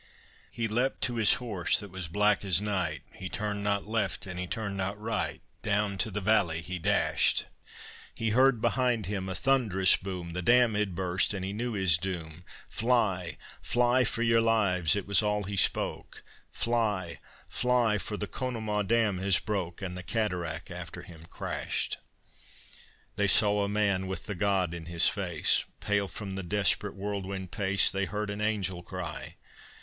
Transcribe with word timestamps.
He 0.49 0.67
leapt 0.67 1.01
to 1.01 1.17
his 1.17 1.35
horse 1.35 1.77
that 1.79 1.91
was 1.91 2.07
black 2.07 2.43
as 2.43 2.59
night, 2.59 3.03
He 3.13 3.29
turned 3.29 3.63
not 3.63 3.85
left 3.85 4.25
and 4.25 4.39
he 4.39 4.47
turned 4.47 4.75
not 4.75 4.99
right, 4.99 5.43
Down 5.61 5.95
to 5.99 6.09
the 6.09 6.19
valley 6.19 6.61
he 6.61 6.79
dashed; 6.79 7.45
He 8.15 8.31
heard 8.31 8.59
behind 8.61 9.05
him 9.05 9.29
a 9.29 9.35
thunderous 9.35 9.95
boom, 9.97 10.31
The 10.33 10.41
dam 10.41 10.73
had 10.73 10.95
burst 10.95 11.35
and 11.35 11.45
he 11.45 11.53
knew 11.53 11.73
his 11.73 11.99
doom; 11.99 12.43
"Fly, 12.67 13.37
fly 13.61 14.03
for 14.03 14.23
your 14.23 14.41
lives!" 14.41 14.95
it 14.95 15.05
was 15.05 15.21
all 15.21 15.43
he 15.43 15.55
spoke; 15.55 16.23
"Fly, 16.51 17.19
fly, 17.47 17.99
for 17.99 18.17
the 18.17 18.25
Conemaugh 18.25 18.81
dam 18.81 19.19
has 19.19 19.37
broke!" 19.37 19.83
And 19.83 19.95
the 19.95 20.01
cataract 20.01 20.71
after 20.71 21.03
him 21.03 21.27
crashed. 21.29 21.99
They 23.17 23.27
saw 23.27 23.63
a 23.63 23.69
man 23.69 24.07
with 24.07 24.25
the 24.25 24.33
God 24.33 24.73
in 24.73 24.87
his 24.87 25.07
face, 25.07 25.65
Pale 25.79 26.07
from 26.07 26.33
the 26.33 26.41
desperate 26.41 26.95
whirlwind 26.95 27.51
pace, 27.51 27.91
They 27.91 28.05
heard 28.05 28.31
an 28.31 28.41
angel 28.41 28.81
cry. 28.81 29.35